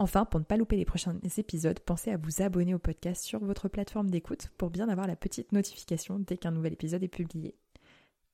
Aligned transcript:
Enfin, 0.00 0.24
pour 0.24 0.38
ne 0.38 0.44
pas 0.44 0.56
louper 0.56 0.76
les 0.76 0.84
prochains 0.84 1.18
épisodes, 1.38 1.80
pensez 1.80 2.12
à 2.12 2.16
vous 2.16 2.40
abonner 2.40 2.72
au 2.72 2.78
podcast 2.78 3.24
sur 3.24 3.40
votre 3.40 3.68
plateforme 3.68 4.10
d'écoute 4.10 4.48
pour 4.56 4.70
bien 4.70 4.88
avoir 4.88 5.08
la 5.08 5.16
petite 5.16 5.50
notification 5.50 6.20
dès 6.20 6.36
qu'un 6.36 6.52
nouvel 6.52 6.74
épisode 6.74 7.02
est 7.02 7.08
publié. 7.08 7.56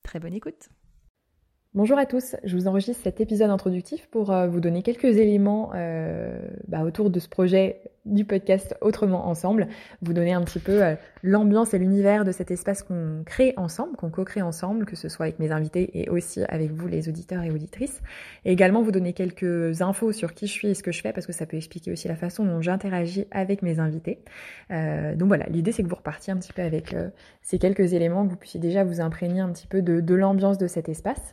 Très 0.02 0.20
bonne 0.20 0.34
écoute 0.34 0.69
Bonjour 1.75 1.98
à 1.98 2.06
tous, 2.06 2.36
je 2.44 2.56
vous 2.56 2.69
enregistre 2.69 3.03
cet 3.03 3.20
épisode 3.20 3.50
introductif 3.50 4.06
pour 4.06 4.30
euh, 4.30 4.47
vous 4.47 4.61
donner 4.61 4.83
quelques 4.84 5.17
éléments 5.17 5.72
euh, 5.75 6.39
bah, 6.69 6.84
autour 6.84 7.11
de 7.11 7.19
ce 7.19 7.28
projet 7.28 7.80
du 8.05 8.25
podcast 8.25 8.77
Autrement 8.80 9.28
Ensemble, 9.28 9.69
vous 10.02 10.12
donner 10.12 10.34
un 10.34 10.42
petit 10.42 10.58
peu 10.58 10.84
euh, 10.84 10.95
l'ambiance 11.22 11.72
et 11.72 11.78
l'univers 11.78 12.25
de 12.25 12.33
cet 12.33 12.50
espace 12.50 12.83
qu'on 12.83 13.22
crée 13.25 13.55
ensemble, 13.56 13.97
qu'on 13.97 14.11
co-crée 14.11 14.42
ensemble, 14.42 14.84
que 14.84 14.95
ce 14.95 15.08
soit 15.08 15.27
avec 15.27 15.39
mes 15.39 15.50
invités 15.50 15.91
et 15.98 16.11
aussi 16.11 16.42
avec 16.48 16.70
vous 16.70 16.86
les 16.86 17.08
auditeurs 17.08 17.42
et 17.42 17.50
auditrices, 17.50 18.02
et 18.45 18.52
également 18.52 18.83
vous 18.83 18.92
donner 18.92 19.14
quelques 19.14 19.80
infos 19.80 20.12
sur 20.12 20.34
qui 20.34 20.47
je 20.47 20.52
suis 20.52 20.69
et 20.69 20.75
ce 20.75 20.83
que 20.83 20.92
je 20.92 21.00
fais, 21.00 21.12
parce 21.12 21.27
que 21.27 21.33
ça 21.33 21.47
peut 21.47 21.56
expliquer 21.56 21.92
aussi 21.92 22.08
la 22.08 22.17
façon 22.17 22.45
dont 22.45 22.61
j'interagis 22.61 23.27
avec 23.30 23.62
mes 23.62 23.78
invités. 23.78 24.19
Euh, 24.70 25.14
donc 25.14 25.28
voilà, 25.28 25.47
l'idée 25.47 25.72
c'est 25.72 25.83
que 25.83 25.89
vous 25.89 25.95
repartiez 25.97 26.33
un 26.33 26.36
petit 26.36 26.52
peu 26.52 26.62
avec 26.62 26.92
euh, 26.92 27.08
ces 27.42 27.58
quelques 27.58 27.95
éléments, 27.95 28.27
que 28.27 28.30
vous 28.30 28.36
puissiez 28.36 28.61
déjà 28.61 28.84
vous 28.84 29.00
imprégner 29.00 29.41
un 29.41 29.50
petit 29.50 29.67
peu 29.67 29.80
de, 29.80 30.00
de 30.00 30.14
l'ambiance 30.14 30.58
de 30.58 30.67
cet 30.67 30.91
espace. 30.91 31.33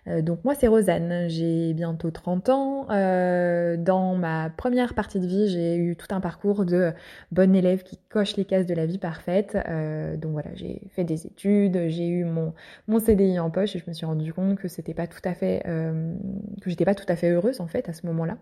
donc 0.07 0.43
moi 0.43 0.55
c'est 0.55 0.67
Rosanne, 0.67 1.29
j'ai 1.29 1.73
bientôt 1.73 2.11
30 2.11 2.49
ans. 2.49 2.85
dans 2.87 4.15
ma 4.15 4.49
première 4.49 4.93
partie 4.93 5.19
de 5.19 5.27
vie, 5.27 5.47
j'ai 5.49 5.75
eu 5.75 5.95
tout 5.95 6.07
un 6.13 6.19
parcours 6.19 6.65
de 6.65 6.93
bonne 7.31 7.55
élève 7.55 7.83
qui 7.83 7.97
coche 8.09 8.35
les 8.35 8.45
cases 8.45 8.65
de 8.65 8.73
la 8.73 8.85
vie 8.85 8.97
parfaite. 8.97 9.57
Euh, 9.67 10.17
donc 10.17 10.31
voilà, 10.33 10.49
j'ai 10.55 10.81
fait 10.89 11.03
des 11.03 11.25
études, 11.25 11.87
j'ai 11.87 12.07
eu 12.07 12.25
mon, 12.25 12.53
mon 12.87 12.99
CDI 12.99 13.39
en 13.39 13.49
poche 13.49 13.75
et 13.75 13.79
je 13.79 13.85
me 13.87 13.93
suis 13.93 14.05
rendu 14.05 14.33
compte 14.33 14.57
que 14.57 14.67
c'était 14.67 14.93
pas 14.93 15.07
tout 15.07 15.21
à 15.23 15.33
fait 15.33 15.63
euh, 15.67 16.13
que 16.61 16.69
j'étais 16.69 16.85
pas 16.85 16.95
tout 16.95 17.05
à 17.07 17.15
fait 17.15 17.29
heureuse 17.29 17.61
en 17.61 17.67
fait 17.67 17.89
à 17.89 17.93
ce 17.93 18.05
moment-là. 18.07 18.37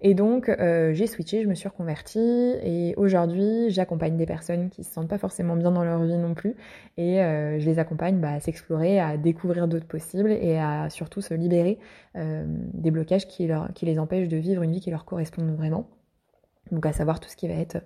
Et 0.00 0.14
donc 0.14 0.48
euh, 0.48 0.92
j'ai 0.94 1.06
switché, 1.06 1.42
je 1.42 1.48
me 1.48 1.54
suis 1.54 1.68
reconvertie 1.68 2.54
et 2.62 2.94
aujourd'hui 2.96 3.70
j'accompagne 3.70 4.16
des 4.16 4.26
personnes 4.26 4.70
qui 4.70 4.84
se 4.84 4.92
sentent 4.92 5.08
pas 5.08 5.18
forcément 5.18 5.56
bien 5.56 5.70
dans 5.70 5.84
leur 5.84 6.02
vie 6.02 6.16
non 6.16 6.34
plus 6.34 6.54
et 6.96 7.16
je 7.16 7.64
les 7.64 7.78
accompagne 7.78 8.18
bah, 8.18 8.32
à 8.32 8.40
s'explorer, 8.40 9.00
à 9.00 9.16
découvrir 9.16 9.68
d'autres 9.68 9.86
possibles 9.86 10.30
et 10.30 10.58
à 10.58 10.88
surtout 11.00 11.22
se 11.22 11.32
libérer 11.32 11.78
des 12.14 12.90
blocages 12.90 13.26
qui, 13.26 13.46
leur, 13.46 13.72
qui 13.72 13.86
les 13.86 13.98
empêchent 13.98 14.28
de 14.28 14.36
vivre 14.36 14.62
une 14.62 14.72
vie 14.72 14.80
qui 14.80 14.90
leur 14.90 15.06
correspond 15.06 15.46
vraiment. 15.54 15.86
Donc 16.72 16.86
à 16.86 16.92
savoir 16.92 17.20
tout 17.20 17.28
ce 17.28 17.36
qui 17.36 17.48
va 17.48 17.54
être 17.54 17.78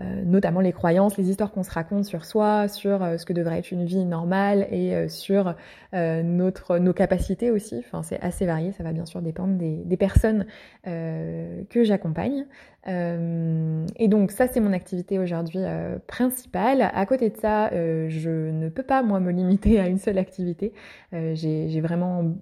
euh, 0.00 0.22
notamment 0.24 0.60
les 0.60 0.72
croyances, 0.72 1.16
les 1.16 1.30
histoires 1.30 1.50
qu'on 1.52 1.62
se 1.62 1.70
raconte 1.70 2.04
sur 2.04 2.24
soi, 2.24 2.68
sur 2.68 3.02
euh, 3.02 3.16
ce 3.16 3.24
que 3.24 3.32
devrait 3.32 3.58
être 3.58 3.70
une 3.70 3.84
vie 3.84 4.04
normale 4.04 4.66
et 4.70 4.94
euh, 4.94 5.08
sur 5.08 5.54
notre, 5.92 6.76
nos 6.78 6.92
capacités 6.92 7.50
aussi. 7.50 7.76
Enfin 7.78 8.02
c'est 8.02 8.20
assez 8.20 8.44
varié, 8.44 8.72
ça 8.72 8.84
va 8.84 8.92
bien 8.92 9.06
sûr 9.06 9.22
dépendre 9.22 9.54
des, 9.54 9.82
des 9.84 9.96
personnes 9.96 10.44
que 10.84 11.84
j'accompagne. 11.84 12.44
et 12.86 14.08
donc 14.08 14.30
ça 14.30 14.46
c'est 14.46 14.60
mon 14.60 14.74
activité 14.74 15.18
aujourd'hui 15.18 15.60
principale. 16.06 16.90
À 16.92 17.06
côté 17.06 17.30
de 17.30 17.36
ça, 17.38 17.70
je 17.72 18.50
ne 18.50 18.68
peux 18.68 18.82
pas 18.82 19.02
moi 19.02 19.20
me 19.20 19.32
limiter 19.32 19.80
à 19.80 19.88
une 19.88 19.98
seule 19.98 20.18
activité. 20.18 20.74
J'ai 21.12 21.80
vraiment 21.80 22.34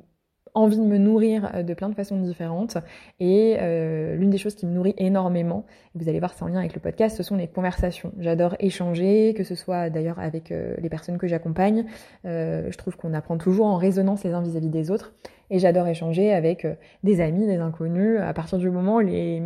envie 0.55 0.79
de 0.79 0.85
me 0.85 0.99
nourrir 0.99 1.51
euh, 1.55 1.63
de 1.63 1.75
plein 1.75 1.89
de 1.89 1.95
façons 1.95 2.17
différentes. 2.17 2.79
Et 3.21 3.57
euh, 3.61 4.17
l'une 4.17 4.31
des 4.31 4.39
choses 4.39 4.55
qui 4.55 4.67
me 4.67 4.73
nourrit 4.73 4.95
énormément, 4.97 5.67
vous 5.95 6.09
allez 6.09 6.21
voir 6.21 6.33
c'est 6.33 6.45
en 6.45 6.49
lien 6.49 6.61
avec 6.61 6.75
le 6.75 6.81
podcast, 6.81 7.17
ce 7.17 7.23
sont 7.23 7.37
les 7.37 7.49
conversations. 7.49 8.13
J'adore 8.19 8.55
échanger, 8.61 9.35
que 9.37 9.45
ce 9.45 9.55
soit 9.55 9.91
d'ailleurs 9.91 10.21
avec 10.21 10.53
euh, 10.53 10.75
les 10.79 10.89
personnes 10.89 11.19
que 11.19 11.27
j'accompagne. 11.27 11.85
je 12.25 12.77
trouve 12.77 12.97
qu'on 12.97 13.13
apprend 13.15 13.37
toujours 13.37 13.67
en 13.67 13.77
résonance 13.77 14.25
les 14.25 14.33
uns 14.33 14.43
vis-à-vis 14.43 14.71
des 14.71 14.91
autres. 14.91 15.15
Et 15.51 15.59
j'adore 15.59 15.87
échanger 15.87 16.33
avec 16.33 16.67
des 17.03 17.21
amis, 17.21 17.47
des 17.47 17.59
inconnus. 17.59 18.19
À 18.19 18.33
partir 18.33 18.59
du 18.59 18.71
moment 18.71 18.97
où 18.97 19.01
les, 19.01 19.43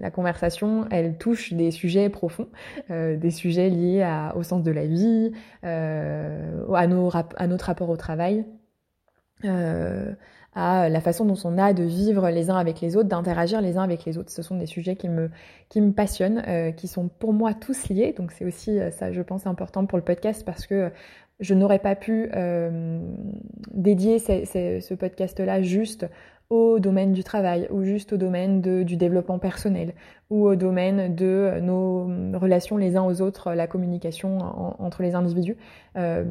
la 0.00 0.10
conversation, 0.10 0.86
elle 0.90 1.16
touche 1.16 1.52
des 1.52 1.70
sujets 1.70 2.08
profonds, 2.08 2.48
des 2.90 3.30
sujets 3.30 3.68
liés 3.68 4.02
à, 4.02 4.36
au 4.36 4.42
sens 4.42 4.62
de 4.62 4.72
la 4.72 4.86
vie, 4.86 5.30
à, 5.62 6.86
nos, 6.88 7.10
à 7.14 7.46
notre 7.46 7.66
rapport 7.66 7.88
au 7.88 7.96
travail. 7.96 8.44
À 10.54 10.88
la 10.88 11.00
façon 11.00 11.24
dont 11.24 11.38
on 11.44 11.58
a 11.58 11.72
de 11.72 11.84
vivre 11.84 12.30
les 12.30 12.50
uns 12.50 12.56
avec 12.56 12.80
les 12.80 12.96
autres, 12.96 13.08
d'interagir 13.08 13.60
les 13.60 13.76
uns 13.76 13.82
avec 13.82 14.04
les 14.04 14.18
autres. 14.18 14.30
Ce 14.30 14.42
sont 14.42 14.56
des 14.56 14.66
sujets 14.66 14.96
qui 14.96 15.08
me, 15.08 15.30
qui 15.68 15.80
me 15.80 15.92
passionnent, 15.92 16.42
euh, 16.48 16.72
qui 16.72 16.88
sont 16.88 17.08
pour 17.08 17.32
moi 17.32 17.54
tous 17.54 17.88
liés. 17.88 18.14
Donc 18.16 18.32
c'est 18.32 18.44
aussi 18.44 18.78
euh, 18.78 18.90
ça, 18.90 19.12
je 19.12 19.22
pense, 19.22 19.46
important 19.46 19.86
pour 19.86 19.98
le 19.98 20.04
podcast 20.04 20.44
parce 20.44 20.66
que 20.66 20.90
je 21.40 21.54
n'aurais 21.54 21.78
pas 21.78 21.94
pu 21.94 22.30
euh, 22.34 23.00
dédier 23.72 24.18
ce 24.18 24.94
podcast-là 24.94 25.62
juste 25.62 26.06
au 26.50 26.78
domaine 26.78 27.12
du 27.12 27.22
travail 27.22 27.68
ou 27.70 27.84
juste 27.84 28.14
au 28.14 28.16
domaine 28.16 28.62
de, 28.62 28.82
du 28.82 28.96
développement 28.96 29.38
personnel 29.38 29.92
ou 30.30 30.46
au 30.46 30.56
domaine 30.56 31.14
de 31.14 31.58
nos 31.60 32.06
relations 32.38 32.76
les 32.76 32.96
uns 32.96 33.02
aux 33.02 33.22
autres, 33.22 33.54
la 33.54 33.66
communication 33.66 34.38
entre 34.78 35.02
les 35.02 35.14
individus. 35.14 35.56
Euh, 35.96 36.24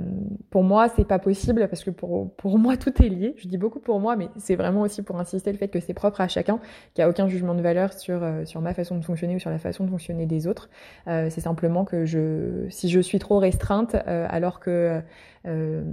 pour 0.52 0.64
moi, 0.64 0.88
c'est 0.96 1.08
pas 1.08 1.18
possible 1.18 1.68
parce 1.68 1.84
que 1.84 1.90
pour, 1.90 2.32
pour 2.36 2.60
moi, 2.60 2.78
tout 2.78 2.94
est 3.02 3.10
lié. 3.10 3.34
Je 3.38 3.48
dis 3.48 3.58
beaucoup 3.58 3.80
pour 3.80 4.00
moi, 4.00 4.16
mais 4.16 4.30
c'est 4.38 4.56
vraiment 4.56 4.82
aussi 4.82 5.02
pour 5.02 5.20
insister 5.20 5.52
le 5.52 5.58
fait 5.58 5.68
que 5.68 5.80
c'est 5.80 5.96
propre 5.96 6.22
à 6.22 6.28
chacun, 6.28 6.60
qu'il 6.94 7.04
n'y 7.04 7.06
a 7.06 7.10
aucun 7.10 7.28
jugement 7.28 7.56
de 7.56 7.62
valeur 7.62 7.94
sur, 7.94 8.22
euh, 8.22 8.46
sur 8.46 8.62
ma 8.62 8.76
façon 8.76 8.98
de 8.98 9.04
fonctionner 9.04 9.36
ou 9.36 9.40
sur 9.40 9.50
la 9.50 9.60
façon 9.60 9.84
de 9.84 9.90
fonctionner 9.90 10.28
des 10.28 10.48
autres. 10.48 10.70
Euh, 11.08 11.30
c'est 11.32 11.42
simplement 11.42 11.84
que 11.84 12.06
je, 12.06 12.68
si 12.70 12.90
je 12.90 13.00
suis 13.00 13.20
trop 13.20 13.40
restreinte, 13.40 13.96
euh, 14.08 14.28
alors 14.30 14.60
que 14.60 15.02
euh, 15.48 15.84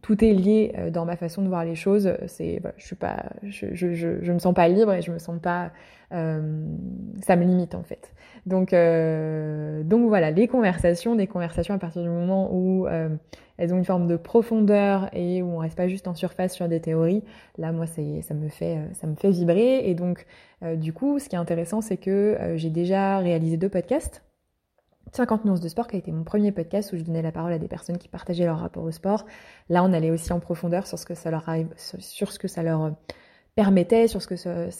tout 0.00 0.24
est 0.24 0.32
lié 0.32 0.72
dans 0.92 1.04
ma 1.04 1.16
façon 1.16 1.42
de 1.42 1.48
voir 1.48 1.64
les 1.64 1.74
choses, 1.74 2.12
c'est, 2.26 2.62
je 2.76 2.84
suis 2.84 2.96
pas, 2.96 3.24
je, 3.42 3.74
je, 3.74 4.32
me 4.32 4.38
sens 4.38 4.54
pas 4.54 4.68
libre 4.68 4.92
et 4.92 5.02
je 5.02 5.12
me 5.12 5.18
sens 5.18 5.38
pas 5.40 5.72
euh, 6.12 6.40
ça 7.22 7.36
me 7.36 7.44
limite 7.44 7.74
en 7.74 7.82
fait. 7.82 8.12
Donc, 8.44 8.72
euh, 8.72 9.82
donc 9.82 10.08
voilà, 10.08 10.30
les 10.30 10.46
conversations, 10.46 11.14
des 11.14 11.26
conversations 11.26 11.74
à 11.74 11.78
partir 11.78 12.02
du 12.02 12.08
moment 12.08 12.50
où 12.52 12.86
euh, 12.86 13.08
elles 13.56 13.72
ont 13.72 13.78
une 13.78 13.84
forme 13.84 14.06
de 14.06 14.16
profondeur 14.16 15.08
et 15.14 15.42
où 15.42 15.46
on 15.46 15.58
reste 15.58 15.76
pas 15.76 15.88
juste 15.88 16.08
en 16.08 16.14
surface 16.14 16.52
sur 16.52 16.68
des 16.68 16.80
théories. 16.80 17.22
Là, 17.56 17.72
moi, 17.72 17.86
ça 17.86 18.34
me 18.34 18.48
fait, 18.48 18.78
ça 18.94 19.06
me 19.06 19.14
fait 19.14 19.30
vibrer. 19.30 19.88
Et 19.88 19.94
donc, 19.94 20.26
du 20.76 20.92
coup, 20.92 21.18
ce 21.18 21.28
qui 21.28 21.36
est 21.36 21.38
intéressant, 21.38 21.80
c'est 21.80 21.96
que 21.96 22.36
j'ai 22.56 22.70
déjà 22.70 23.18
réalisé 23.18 23.56
deux 23.56 23.68
podcasts. 23.68 24.22
50 25.12 25.44
nuances 25.44 25.60
de 25.60 25.68
sport 25.68 25.88
qui 25.88 25.96
a 25.96 25.98
été 25.98 26.12
mon 26.12 26.24
premier 26.24 26.52
podcast 26.52 26.92
où 26.92 26.96
je 26.96 27.02
donnais 27.02 27.22
la 27.22 27.32
parole 27.32 27.52
à 27.52 27.58
des 27.58 27.68
personnes 27.68 27.98
qui 27.98 28.08
partageaient 28.08 28.46
leur 28.46 28.58
rapport 28.58 28.84
au 28.84 28.90
sport. 28.90 29.26
Là, 29.68 29.84
on 29.84 29.92
allait 29.92 30.10
aussi 30.10 30.32
en 30.32 30.40
profondeur 30.40 30.86
sur 30.86 30.98
ce 30.98 31.04
que 31.04 31.14
ça 31.14 31.30
leur 31.30 31.44
sur 31.76 32.32
ce 32.32 32.38
que 32.38 32.48
ça 32.48 32.62
leur 32.62 32.94
permettait, 33.54 34.08
sur 34.08 34.22
ce 34.22 34.26
que 34.26 34.36
ça, 34.36 34.70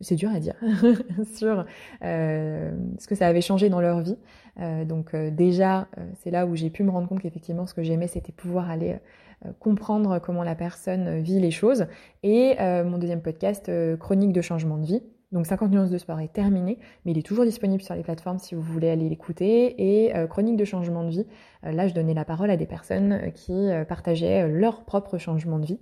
c'est 0.00 0.14
dur 0.16 0.30
à 0.30 0.40
dire, 0.40 0.54
sur 1.34 1.66
euh, 2.02 2.72
ce 2.98 3.06
que 3.06 3.14
ça 3.14 3.26
avait 3.26 3.42
changé 3.42 3.68
dans 3.68 3.80
leur 3.80 4.00
vie. 4.00 4.16
Euh, 4.58 4.84
donc 4.84 5.14
euh, 5.14 5.30
déjà, 5.30 5.88
euh, 5.98 6.06
c'est 6.22 6.30
là 6.30 6.46
où 6.46 6.56
j'ai 6.56 6.70
pu 6.70 6.82
me 6.82 6.90
rendre 6.90 7.08
compte 7.08 7.20
qu'effectivement, 7.20 7.66
ce 7.66 7.74
que 7.74 7.82
j'aimais, 7.82 8.08
c'était 8.08 8.32
pouvoir 8.32 8.70
aller 8.70 8.98
euh, 9.44 9.50
comprendre 9.58 10.18
comment 10.18 10.42
la 10.42 10.54
personne 10.54 11.20
vit 11.20 11.40
les 11.40 11.50
choses. 11.50 11.86
Et 12.22 12.56
mon 12.58 12.98
deuxième 12.98 13.22
podcast, 13.22 13.70
Chronique 13.98 14.32
de 14.32 14.40
changement 14.40 14.78
de 14.78 14.86
vie. 14.86 15.02
Donc 15.32 15.46
50 15.46 15.70
nuances 15.70 15.90
de 15.90 15.98
sport 15.98 16.18
est 16.20 16.32
terminé, 16.32 16.78
mais 17.04 17.12
il 17.12 17.18
est 17.18 17.26
toujours 17.26 17.44
disponible 17.44 17.82
sur 17.82 17.94
les 17.94 18.02
plateformes 18.02 18.38
si 18.38 18.54
vous 18.54 18.62
voulez 18.62 18.90
aller 18.90 19.08
l'écouter. 19.08 20.06
Et 20.06 20.12
Chronique 20.28 20.56
de 20.56 20.64
changement 20.64 21.04
de 21.04 21.10
vie, 21.10 21.26
là 21.62 21.86
je 21.86 21.94
donnais 21.94 22.14
la 22.14 22.24
parole 22.24 22.50
à 22.50 22.56
des 22.56 22.66
personnes 22.66 23.30
qui 23.34 23.68
partageaient 23.88 24.48
leur 24.48 24.84
propre 24.84 25.18
changement 25.18 25.58
de 25.60 25.66
vie. 25.66 25.80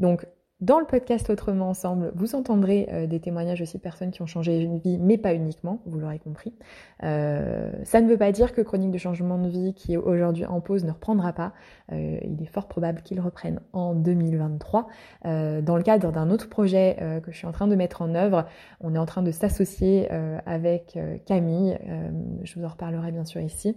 Donc 0.00 0.26
Dans 0.60 0.80
le 0.80 0.86
podcast 0.86 1.30
Autrement 1.30 1.68
Ensemble, 1.68 2.10
vous 2.16 2.34
entendrez 2.34 2.88
euh, 2.90 3.06
des 3.06 3.20
témoignages 3.20 3.62
aussi 3.62 3.76
de 3.76 3.82
personnes 3.82 4.10
qui 4.10 4.22
ont 4.22 4.26
changé 4.26 4.58
une 4.58 4.78
vie, 4.78 4.98
mais 4.98 5.16
pas 5.16 5.32
uniquement, 5.32 5.80
vous 5.86 6.00
l'aurez 6.00 6.18
compris. 6.18 6.52
Euh, 7.04 7.70
ça 7.84 8.00
ne 8.00 8.08
veut 8.08 8.16
pas 8.16 8.32
dire 8.32 8.52
que 8.52 8.60
Chronique 8.60 8.90
de 8.90 8.98
changement 8.98 9.38
de 9.38 9.48
vie, 9.48 9.72
qui 9.74 9.92
est 9.92 9.96
aujourd'hui 9.96 10.46
en 10.46 10.60
pause, 10.60 10.82
ne 10.82 10.90
reprendra 10.90 11.32
pas. 11.32 11.52
Euh, 11.92 12.18
il 12.24 12.42
est 12.42 12.46
fort 12.52 12.66
probable 12.66 13.02
qu'il 13.02 13.20
reprenne 13.20 13.60
en 13.72 13.94
2023. 13.94 14.88
dans 15.22 15.76
le 15.76 15.82
cadre 15.84 16.10
d'un 16.10 16.28
autre 16.28 16.48
projet 16.48 16.96
que 17.22 17.30
je 17.30 17.36
suis 17.36 17.46
en 17.46 17.52
train 17.52 17.68
de 17.68 17.76
mettre 17.76 18.02
en 18.02 18.16
œuvre, 18.16 18.46
on 18.80 18.96
est 18.96 18.98
en 18.98 19.06
train 19.06 19.22
de 19.22 19.30
s'associer 19.30 20.08
avec 20.44 20.98
Camille. 21.24 21.78
je 22.42 22.58
vous 22.58 22.64
en 22.64 22.68
reparlerai 22.68 23.12
bien 23.12 23.24
sûr 23.24 23.40
ici. 23.40 23.76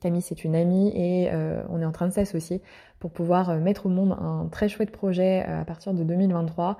Camille, 0.00 0.22
c'est 0.22 0.44
une 0.44 0.54
amie 0.54 0.88
et 0.94 1.28
euh, 1.32 1.62
on 1.68 1.80
est 1.80 1.84
en 1.84 1.92
train 1.92 2.06
de 2.06 2.12
s'associer 2.12 2.62
pour 2.98 3.10
pouvoir 3.10 3.50
euh, 3.50 3.58
mettre 3.58 3.86
au 3.86 3.88
monde 3.88 4.12
un 4.12 4.48
très 4.50 4.68
chouette 4.68 4.90
projet 4.90 5.44
euh, 5.48 5.60
à 5.60 5.64
partir 5.64 5.94
de 5.94 6.02
2023. 6.02 6.78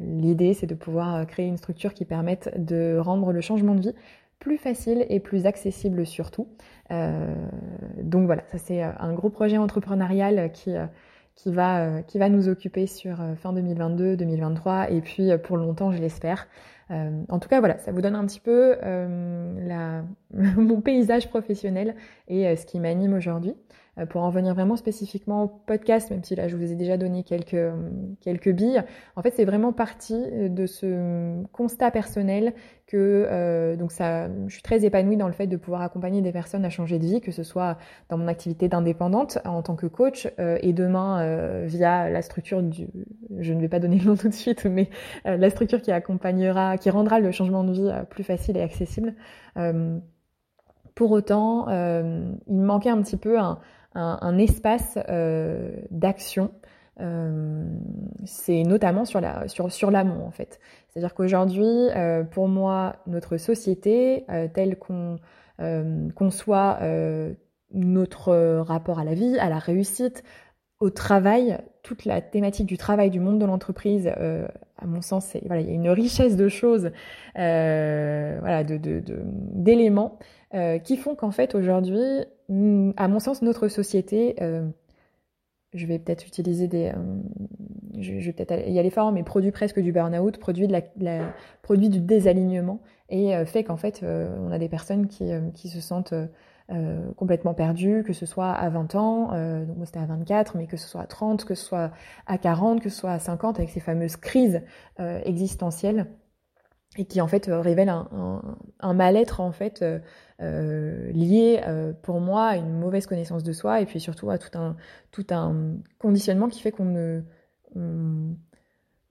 L'idée, 0.00 0.52
c'est 0.54 0.66
de 0.66 0.74
pouvoir 0.74 1.26
créer 1.26 1.46
une 1.46 1.56
structure 1.56 1.94
qui 1.94 2.04
permette 2.04 2.52
de 2.56 2.98
rendre 2.98 3.32
le 3.32 3.40
changement 3.40 3.74
de 3.74 3.80
vie 3.80 3.94
plus 4.40 4.58
facile 4.58 5.06
et 5.08 5.20
plus 5.20 5.46
accessible 5.46 6.04
surtout. 6.04 6.48
donc 6.90 8.26
voilà, 8.26 8.42
ça 8.48 8.58
c'est 8.58 8.82
un 8.82 9.12
gros 9.12 9.30
projet 9.30 9.58
entrepreneurial 9.58 10.50
qui, 10.52 10.74
qui, 11.36 11.52
va, 11.52 12.02
qui 12.02 12.18
va 12.18 12.28
nous 12.28 12.48
occuper 12.48 12.88
sur 12.88 13.18
fin 13.36 13.52
2022, 13.52 14.16
2023 14.16 14.90
et 14.90 15.00
puis 15.00 15.30
pour 15.44 15.56
longtemps, 15.56 15.92
je 15.92 15.98
l'espère. 15.98 16.48
En 16.90 17.38
tout 17.40 17.48
cas, 17.48 17.58
voilà, 17.58 17.78
ça 17.78 17.90
vous 17.90 18.00
donne 18.00 18.14
un 18.14 18.24
petit 18.26 18.40
peu 18.40 18.76
euh, 18.82 20.02
mon 20.56 20.80
paysage 20.80 21.28
professionnel 21.28 21.94
et 22.28 22.46
euh, 22.46 22.56
ce 22.56 22.66
qui 22.66 22.80
m'anime 22.80 23.14
aujourd'hui. 23.14 23.54
pour 24.10 24.22
en 24.22 24.28
venir 24.28 24.54
vraiment 24.54 24.76
spécifiquement 24.76 25.44
au 25.44 25.48
podcast, 25.48 26.10
même 26.10 26.22
si 26.22 26.34
là 26.34 26.48
je 26.48 26.56
vous 26.56 26.70
ai 26.70 26.74
déjà 26.74 26.98
donné 26.98 27.22
quelques, 27.22 27.72
quelques 28.20 28.50
billes, 28.50 28.82
en 29.16 29.22
fait 29.22 29.32
c'est 29.34 29.46
vraiment 29.46 29.72
parti 29.72 30.22
de 30.32 30.66
ce 30.66 31.42
constat 31.52 31.90
personnel 31.90 32.52
que 32.86 33.74
donc 33.76 33.90
ça, 33.90 34.28
je 34.46 34.52
suis 34.52 34.62
très 34.62 34.84
épanouie 34.84 35.16
dans 35.16 35.26
le 35.26 35.32
fait 35.32 35.46
de 35.46 35.56
pouvoir 35.56 35.80
accompagner 35.80 36.20
des 36.20 36.30
personnes 36.30 36.64
à 36.66 36.70
changer 36.70 36.98
de 36.98 37.04
vie, 37.04 37.20
que 37.22 37.32
ce 37.32 37.42
soit 37.42 37.78
dans 38.10 38.18
mon 38.18 38.28
activité 38.28 38.68
d'indépendante 38.68 39.38
en 39.46 39.62
tant 39.62 39.76
que 39.76 39.86
coach 39.86 40.28
et 40.38 40.74
demain 40.74 41.64
via 41.64 42.10
la 42.10 42.20
structure 42.20 42.62
du, 42.62 42.86
je 43.38 43.54
ne 43.54 43.60
vais 43.62 43.68
pas 43.68 43.80
donner 43.80 43.98
le 43.98 44.04
nom 44.04 44.16
tout 44.16 44.28
de 44.28 44.34
suite, 44.34 44.66
mais 44.66 44.90
la 45.24 45.48
structure 45.48 45.80
qui 45.80 45.90
accompagnera 45.90 46.76
qui 46.76 46.90
rendra 46.90 47.20
le 47.20 47.30
changement 47.30 47.64
de 47.64 47.72
vie 47.72 47.88
euh, 47.88 48.02
plus 48.04 48.24
facile 48.24 48.56
et 48.56 48.62
accessible. 48.62 49.14
Euh, 49.56 49.98
pour 50.94 51.10
autant, 51.10 51.68
euh, 51.68 52.32
il 52.46 52.60
manquait 52.60 52.90
un 52.90 53.02
petit 53.02 53.16
peu 53.16 53.38
un, 53.38 54.38
espace 54.38 54.98
d'action. 55.90 56.50
c'est 58.24 58.62
notamment 58.62 59.04
sur 59.04 59.20
la 59.20 59.48
sur 59.48 59.70
sur 59.72 59.90
l'amont 59.90 60.26
en 60.26 60.30
fait. 60.30 60.58
C'est-à-dire 60.88 61.14
qu'aujourd'hui, 61.14 61.88
pour 62.30 62.48
moi, 62.48 62.96
notre 63.06 63.36
société 63.36 64.26
telle 64.54 64.78
qu'on 64.78 65.18
conçoit 66.14 66.78
notre 67.72 68.60
rapport 68.60 68.98
à 68.98 69.04
la 69.04 69.14
vie, 69.14 69.38
à 69.38 69.48
la 69.48 69.58
réussite, 69.58 70.22
au 70.80 70.90
travail, 70.90 71.58
toute 71.82 72.04
la 72.04 72.20
thématique 72.20 72.66
du 72.66 72.76
travail, 72.76 73.10
du 73.10 73.20
monde 73.20 73.38
de 73.38 73.46
l'entreprise, 73.46 74.10
euh, 74.18 74.46
à 74.76 74.86
mon 74.86 75.00
sens, 75.00 75.34
il 75.34 75.48
y 75.48 75.50
a 75.50 75.72
une 75.72 75.88
richesse 75.88 76.36
de 76.36 76.48
choses, 76.48 76.90
euh, 77.38 78.36
voilà, 78.40 78.62
de, 78.62 79.02
d'éléments 79.06 80.18
euh, 80.54 80.78
qui 80.78 80.96
font 80.96 81.14
qu'en 81.14 81.30
fait 81.30 81.54
aujourd'hui, 81.54 82.24
à 82.96 83.08
mon 83.08 83.20
sens, 83.20 83.42
notre 83.42 83.68
société, 83.68 84.36
je 85.72 85.86
vais 85.86 85.98
peut-être 85.98 86.26
utiliser 86.26 86.68
des, 86.68 86.92
je, 87.98 88.12
vais 88.12 88.32
peut-être 88.32 88.68
y 88.68 88.78
aller 88.78 88.90
fort, 88.90 89.12
mais 89.12 89.22
produit 89.22 89.50
presque 89.50 89.80
du 89.80 89.92
burn-out, 89.92 90.38
produit 90.38 90.68
de 90.68 90.80
la, 91.00 91.32
produit 91.62 91.88
du 91.88 92.00
désalignement, 92.00 92.80
et 93.08 93.32
fait 93.46 93.64
qu'en 93.64 93.76
fait, 93.76 94.04
on 94.04 94.52
a 94.52 94.58
des 94.58 94.68
personnes 94.68 95.08
qui, 95.08 95.24
qui 95.54 95.68
se 95.68 95.80
sentent 95.80 96.14
euh, 96.72 97.12
complètement 97.12 97.54
perdu, 97.54 98.02
que 98.04 98.12
ce 98.12 98.26
soit 98.26 98.50
à 98.50 98.68
20 98.68 98.96
ans, 98.96 99.30
euh, 99.32 99.64
donc 99.64 99.76
moi 99.76 99.86
c'était 99.86 100.00
à 100.00 100.06
24, 100.06 100.56
mais 100.56 100.66
que 100.66 100.76
ce 100.76 100.88
soit 100.88 101.02
à 101.02 101.06
30, 101.06 101.44
que 101.44 101.54
ce 101.54 101.64
soit 101.64 101.92
à 102.26 102.38
40, 102.38 102.80
que 102.80 102.88
ce 102.88 102.98
soit 102.98 103.12
à 103.12 103.20
50, 103.20 103.58
avec 103.58 103.70
ces 103.70 103.78
fameuses 103.78 104.16
crises 104.16 104.62
euh, 104.98 105.20
existentielles 105.24 106.06
et 106.98 107.04
qui 107.04 107.20
en 107.20 107.28
fait 107.28 107.46
révèlent 107.46 107.90
un, 107.90 108.42
un, 108.80 108.94
mal-être 108.94 109.40
en 109.40 109.52
fait 109.52 109.84
lié 110.40 111.60
pour 112.02 112.20
moi 112.20 112.46
à 112.46 112.56
une 112.56 112.72
mauvaise 112.72 113.06
connaissance 113.06 113.42
de 113.42 113.52
soi 113.52 113.80
et 113.82 113.86
puis 113.86 114.00
surtout 114.00 114.30
à 114.30 114.38
tout 114.38 114.56
un 114.56 114.76
tout 115.10 115.26
un 115.30 115.76
conditionnement 115.98 116.48
qui 116.48 116.60
fait 116.62 116.72
qu'on 116.72 116.86
ne 116.86 117.22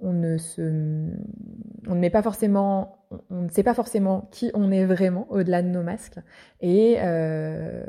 ne 0.01 0.37
se, 0.37 0.61
on 1.87 1.95
ne 1.95 1.99
met 1.99 2.09
pas 2.09 2.21
forcément, 2.21 3.05
on 3.29 3.43
ne 3.43 3.49
sait 3.49 3.63
pas 3.63 3.73
forcément 3.73 4.27
qui 4.31 4.51
on 4.53 4.71
est 4.71 4.85
vraiment 4.85 5.27
au-delà 5.29 5.61
de 5.61 5.67
nos 5.67 5.83
masques, 5.83 6.19
et, 6.61 6.97
euh, 6.99 7.83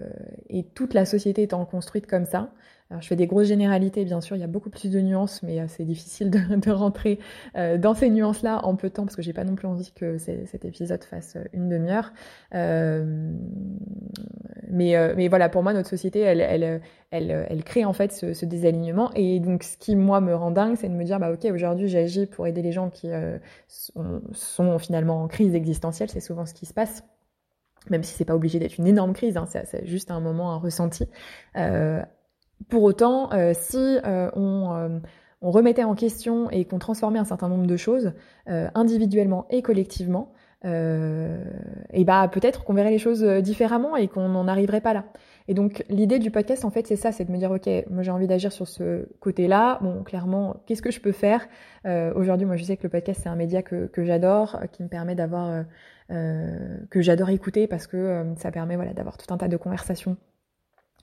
et 0.49 0.64
toute 0.64 0.94
la 0.94 1.05
société 1.05 1.43
étant 1.43 1.64
construite 1.64 2.06
comme 2.06 2.25
ça, 2.25 2.50
alors, 2.88 3.03
je 3.03 3.09
fais 3.09 3.17
des 3.17 3.27
grosses 3.27 3.49
généralités, 3.49 4.05
bien 4.05 4.21
sûr, 4.21 4.37
il 4.37 4.41
y 4.41 4.44
a 4.44 4.49
beaucoup 4.49 4.71
plus 4.71 4.91
de 4.91 5.00
nuances, 5.00 5.43
mais 5.43 5.59
euh, 5.61 5.65
c'est 5.67 5.85
difficile 5.85 6.31
de, 6.31 6.71
rentrer 6.71 7.19
euh, 7.56 7.79
dans 7.79 7.94
ces 7.94 8.11
nuances-là 8.11 8.65
en 8.65 8.77
peu 8.77 8.88
de 8.88 8.93
temps, 8.93 9.05
parce 9.05 9.17
que 9.17 9.23
j'ai 9.23 9.33
pas 9.33 9.43
non 9.43 9.56
plus 9.56 9.67
envie 9.67 9.91
que 9.93 10.19
cet 10.19 10.65
épisode 10.65 11.03
fasse 11.03 11.35
euh, 11.35 11.43
une 11.53 11.69
demi-heure. 11.69 12.12
Mais, 14.71 15.29
voilà, 15.29 15.49
pour 15.49 15.65
moi, 15.65 15.73
notre 15.73 15.88
société, 15.88 16.21
elle, 16.21 17.65
crée 17.65 17.85
en 17.85 17.93
fait 17.93 18.12
ce, 18.12 18.44
désalignement. 18.44 19.11
Et 19.15 19.41
donc, 19.41 19.65
ce 19.65 19.77
qui, 19.77 19.97
moi, 19.97 20.21
me 20.21 20.35
rend 20.37 20.53
dingue, 20.53 20.77
c'est 20.77 20.89
de 20.89 20.94
me 20.94 21.05
dire, 21.05 21.19
bah 21.19 21.32
ok, 21.32 21.44
aujourd'hui, 21.53 21.89
j'agis 21.89 22.27
pour 22.27 22.47
aider 22.47 22.62
les 22.62 22.73
gens 22.73 22.91
qui 22.91 23.09
sont, 24.32 24.79
finalement 24.79 25.25
en 25.25 25.29
crise 25.29 25.56
existentielle, 25.56 26.11
c'est 26.11 26.21
souvent 26.21 26.47
ce 26.47 26.55
qui 26.55 26.67
se 26.67 26.75
passe 26.75 27.03
même 27.89 28.03
si 28.03 28.15
c'est 28.15 28.25
pas 28.25 28.35
obligé 28.35 28.59
d'être 28.59 28.79
une 28.79 28.89
énorme 28.89 29.12
crise, 29.12 29.37
hein, 29.37 29.47
c'est 29.47 29.87
juste 29.87 30.11
un 30.11 30.19
moment, 30.19 30.50
un 30.50 30.56
ressenti. 30.56 31.09
Pour 32.69 32.82
autant, 32.82 33.32
euh, 33.32 33.53
si 33.55 33.76
euh, 33.76 34.00
euh, 34.37 35.00
on, 35.43 35.50
remettait 35.50 35.85
en 35.85 35.94
question 35.94 36.50
et 36.50 36.64
qu'on 36.64 36.79
transformait 36.79 37.19
un 37.19 37.25
certain 37.25 37.49
nombre 37.49 37.67
de 37.67 37.76
choses, 37.76 38.14
individuellement 38.47 39.47
et 39.50 39.62
collectivement, 39.62 40.32
et 40.64 42.05
bah 42.05 42.26
peut-être 42.32 42.64
qu'on 42.64 42.75
verrait 42.75 42.91
les 42.91 42.99
choses 42.99 43.23
différemment 43.23 43.94
et 43.94 44.08
qu'on 44.08 44.29
n'en 44.29 44.49
arriverait 44.49 44.81
pas 44.81 44.93
là. 44.93 45.05
Et 45.47 45.55
donc 45.55 45.85
l'idée 45.88 46.19
du 46.19 46.32
podcast 46.32 46.64
en 46.64 46.70
fait 46.70 46.88
c'est 46.88 46.97
ça, 46.97 47.12
c'est 47.12 47.25
de 47.25 47.31
me 47.31 47.37
dire 47.37 47.53
ok, 47.53 47.69
moi 47.91 48.03
j'ai 48.03 48.11
envie 48.11 48.26
d'agir 48.26 48.50
sur 48.50 48.67
ce 48.67 49.06
côté-là. 49.20 49.79
Bon 49.82 50.03
clairement, 50.03 50.56
qu'est-ce 50.67 50.82
que 50.82 50.91
je 50.91 51.00
peux 51.00 51.12
faire? 51.12 51.47
Aujourd'hui, 51.85 52.47
moi 52.47 52.56
je 52.56 52.64
sais 52.64 52.76
que 52.76 52.82
le 52.82 52.88
podcast 52.88 53.20
c'est 53.23 53.29
un 53.29 53.37
média 53.37 53.62
que, 53.62 53.87
que 53.87 54.03
j'adore, 54.03 54.58
qui 54.73 54.82
me 54.82 54.88
permet 54.88 55.14
d'avoir, 55.14 55.64
que 56.08 57.03
j'adore 57.03 57.29
écouter 57.31 57.69
parce 57.69 57.87
que 57.87 58.25
ça 58.37 58.50
permet 58.50 58.75
voilà 58.75 58.94
d'avoir 58.94 59.17
tout 59.19 59.32
un 59.32 59.37
tas 59.37 59.49
de 59.49 59.56
conversations 59.56 60.17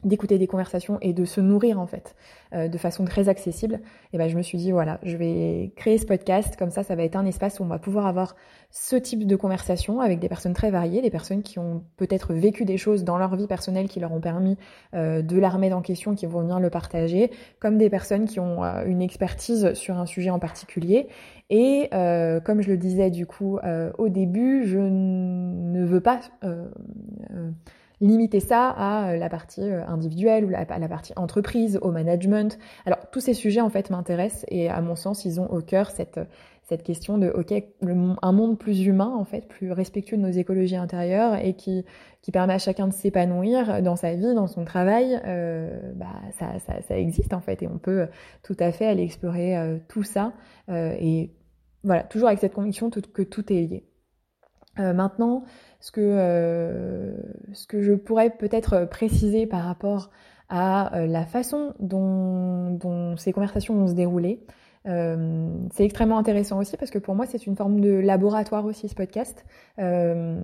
d'écouter 0.04 0.38
des 0.38 0.48
conversations 0.48 0.98
et 1.02 1.14
de 1.14 1.26
se 1.26 1.42
nourrir 1.42 1.80
en 1.80 1.88
fait 1.88 2.16
euh, 2.54 2.68
de 2.68 2.78
façon 2.78 3.06
très 3.06 3.30
accessible, 3.30 3.80
et 4.12 4.18
ben 4.18 4.30
je 4.30 4.38
me 4.38 4.42
suis 4.42 4.58
dit 4.58 4.72
voilà, 4.72 5.00
je 5.04 5.18
vais 5.18 5.72
créer 5.76 5.98
ce 5.98 6.06
podcast 6.06 6.56
comme 6.58 6.72
ça 6.72 6.84
ça 6.84 6.96
va 6.96 7.04
être 7.04 7.16
un 7.16 7.26
espace 7.26 7.60
où 7.60 7.64
on 7.64 7.68
va 7.68 7.80
pouvoir 7.80 8.06
avoir 8.06 8.36
ce 8.72 8.96
type 8.96 9.28
de 9.28 9.36
conversation 9.36 10.02
avec 10.02 10.20
des 10.20 10.30
personnes 10.30 10.54
très 10.54 10.72
variées, 10.72 11.02
des 11.02 11.10
personnes 11.10 11.44
qui 11.44 11.60
ont 11.60 11.84
peut-être 11.98 12.34
vécu 12.34 12.66
des 12.66 12.78
choses 12.78 13.04
dans 13.04 13.18
leur 13.18 13.36
vie 13.36 13.48
personnelle 13.48 13.88
qui 13.88 14.00
leur 14.00 14.12
ont 14.12 14.22
permis 14.22 14.58
euh, 14.94 15.22
de 15.22 15.38
la 15.38 15.50
remettre 15.50 15.76
en 15.76 15.82
question, 15.82 16.16
qui 16.16 16.26
vont 16.26 16.42
venir 16.42 16.60
le 16.60 16.70
partager, 16.70 17.32
comme 17.60 17.78
des 17.78 17.90
personnes 17.90 18.26
qui 18.26 18.40
ont 18.40 18.64
euh, 18.64 18.86
une 18.86 19.02
expertise 19.02 19.74
sur 19.74 19.98
un 19.98 20.06
sujet 20.06 20.30
en 20.30 20.40
particulier. 20.40 21.08
Et 21.50 21.90
comme 21.92 22.62
je 22.62 22.70
le 22.70 22.78
disais 22.78 23.12
du 23.12 23.28
coup 23.28 23.60
au 23.98 24.10
début, 24.10 24.64
je 24.66 24.80
ne 24.80 25.86
veux 25.86 26.02
pas 26.02 26.20
limiter 28.04 28.42
ça 28.42 28.70
à 28.70 29.12
euh, 29.12 29.18
la 29.18 29.30
partie 29.30 29.62
euh, 29.62 29.86
individuelle 29.88 30.46
ou 30.46 30.54
à 30.54 30.78
la 30.78 30.88
partie 30.88 31.14
entreprise, 31.16 31.80
au 31.82 31.92
management. 31.92 32.60
Alors 32.86 33.00
tous 33.12 33.22
ces 33.22 33.34
sujets 33.34 33.62
en 33.62 33.70
fait 33.70 33.90
m'intéressent 33.90 34.46
et 34.50 34.70
à 34.70 34.82
mon 34.82 34.96
sens 34.96 35.26
ils 35.26 35.40
ont 35.40 35.50
au 35.50 35.62
cœur 35.62 35.90
cette 35.90 36.20
cette 36.64 36.84
question 36.84 37.18
de 37.18 37.30
ok 37.30 37.54
un 38.22 38.32
monde 38.32 38.58
plus 38.58 38.86
humain 38.86 39.14
en 39.16 39.26
fait, 39.26 39.48
plus 39.48 39.72
respectueux 39.72 40.18
de 40.18 40.22
nos 40.22 40.32
écologies 40.32 40.76
intérieures 40.76 41.36
et 41.36 41.54
qui 41.54 41.86
qui 42.22 42.32
permet 42.32 42.54
à 42.54 42.58
chacun 42.58 42.88
de 42.88 42.94
s'épanouir 42.94 43.82
dans 43.82 43.96
sa 43.96 44.16
vie, 44.16 44.34
dans 44.34 44.48
son 44.48 44.66
travail. 44.66 45.20
Euh, 45.26 45.94
bah 45.96 46.22
ça, 46.40 46.60
ça, 46.60 46.82
ça 46.82 46.98
existe 46.98 47.34
en 47.34 47.42
fait 47.42 47.64
et 47.64 47.68
on 47.68 47.78
peut 47.78 48.08
tout 48.44 48.58
à 48.60 48.72
fait 48.72 48.86
aller 48.86 49.04
explorer 49.04 49.82
tout 49.88 50.04
ça 50.04 50.34
et 50.70 51.32
voilà 51.84 52.04
toujours 52.04 52.28
avec 52.28 52.40
cette 52.40 52.54
conviction 52.54 52.90
que 52.90 53.24
tout 53.24 53.52
est 53.52 53.62
lié. 53.62 53.93
Maintenant, 54.78 55.44
ce 55.84 55.92
que, 55.92 56.00
euh, 56.02 57.14
ce 57.52 57.68
que 57.68 57.82
je 57.82 57.92
pourrais 57.92 58.30
peut-être 58.30 58.86
préciser 58.86 59.46
par 59.46 59.66
rapport 59.66 60.12
à 60.48 60.96
euh, 60.96 61.08
la 61.08 61.26
façon 61.26 61.74
dont, 61.80 62.72
dont, 62.72 63.18
ces 63.18 63.34
conversations 63.34 63.76
vont 63.76 63.88
se 63.88 63.94
dérouler. 63.94 64.40
Euh, 64.86 65.48
c'est 65.74 65.86
extrêmement 65.86 66.18
intéressant 66.18 66.60
aussi 66.60 66.76
parce 66.76 66.92
que 66.92 67.00
pour 67.00 67.16
moi 67.16 67.26
c'est 67.26 67.48
une 67.48 67.56
forme 67.56 67.80
de 67.80 67.92
laboratoire 67.92 68.66
aussi 68.66 68.90
ce 68.90 68.96
podcast. 68.96 69.46
Euh, 69.80 70.40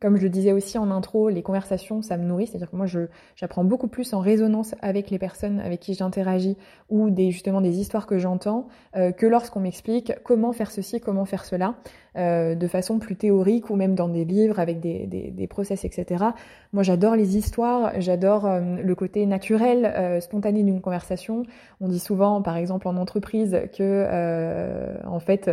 comme 0.00 0.18
je 0.18 0.22
le 0.22 0.28
disais 0.28 0.52
aussi 0.52 0.76
en 0.76 0.90
intro, 0.90 1.30
les 1.30 1.42
conversations 1.42 2.02
ça 2.02 2.18
me 2.18 2.24
nourrit, 2.24 2.46
c'est-à-dire 2.46 2.70
que 2.70 2.76
moi 2.76 2.86
j'apprends 3.34 3.64
beaucoup 3.64 3.88
plus 3.88 4.12
en 4.12 4.20
résonance 4.20 4.74
avec 4.82 5.10
les 5.10 5.18
personnes 5.18 5.60
avec 5.60 5.80
qui 5.80 5.94
j'interagis 5.94 6.56
ou 6.90 7.08
des 7.08 7.30
justement 7.30 7.62
des 7.62 7.80
histoires 7.80 8.06
que 8.06 8.18
j'entends 8.18 8.68
euh, 8.94 9.10
que 9.10 9.26
lorsqu'on 9.26 9.60
m'explique 9.60 10.12
comment 10.22 10.52
faire 10.52 10.70
ceci, 10.70 11.00
comment 11.00 11.24
faire 11.24 11.44
cela. 11.44 11.74
De 12.16 12.66
façon 12.66 12.98
plus 12.98 13.14
théorique 13.14 13.68
ou 13.68 13.76
même 13.76 13.94
dans 13.94 14.08
des 14.08 14.24
livres 14.24 14.58
avec 14.58 14.80
des, 14.80 15.06
des, 15.06 15.46
process, 15.46 15.84
etc. 15.84 16.24
Moi, 16.72 16.82
j'adore 16.82 17.14
les 17.14 17.36
histoires, 17.36 17.92
j'adore 17.98 18.48
le 18.48 18.94
côté 18.94 19.26
naturel, 19.26 20.22
spontané 20.22 20.62
d'une 20.62 20.80
conversation. 20.80 21.42
On 21.82 21.88
dit 21.88 21.98
souvent, 21.98 22.40
par 22.40 22.56
exemple, 22.56 22.88
en 22.88 22.96
entreprise, 22.96 23.45
que 23.52 24.96
en 25.04 25.20
fait, 25.20 25.50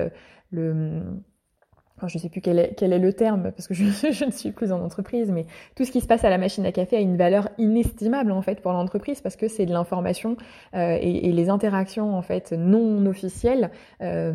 le 0.51 1.01
je 2.07 2.17
ne 2.17 2.21
sais 2.21 2.29
plus 2.29 2.41
quel 2.41 2.59
est, 2.59 2.73
quel 2.75 2.93
est, 2.93 2.99
le 2.99 3.13
terme 3.13 3.51
parce 3.51 3.67
que 3.67 3.73
je, 3.73 4.25
ne 4.25 4.31
suis 4.31 4.51
plus 4.51 4.71
en 4.71 4.81
entreprise, 4.81 5.31
mais 5.31 5.45
tout 5.75 5.85
ce 5.85 5.91
qui 5.91 6.01
se 6.01 6.07
passe 6.07 6.23
à 6.23 6.29
la 6.29 6.37
machine 6.37 6.65
à 6.65 6.71
café 6.71 6.97
a 6.97 6.99
une 6.99 7.17
valeur 7.17 7.49
inestimable 7.57 8.31
en 8.31 8.41
fait 8.41 8.61
pour 8.61 8.71
l'entreprise 8.73 9.21
parce 9.21 9.35
que 9.35 9.47
c'est 9.47 9.65
de 9.65 9.71
l'information 9.71 10.37
euh, 10.75 10.97
et, 10.99 11.31
les 11.31 11.49
interactions 11.49 12.15
en 12.15 12.21
fait 12.21 12.51
non 12.51 13.05
officielles, 13.05 13.71
euh, 14.01 14.33